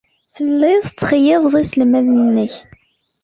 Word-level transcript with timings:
Telliḍ 0.35 0.79
tettxeyyibeḍ 0.85 1.53
iselmaden-nnek. 1.61 2.53